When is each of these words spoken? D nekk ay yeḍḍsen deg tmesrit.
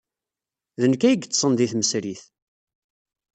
D 0.81 0.83
nekk 0.91 1.01
ay 1.03 1.13
yeḍḍsen 1.13 1.51
deg 1.55 1.69
tmesrit. 1.71 2.23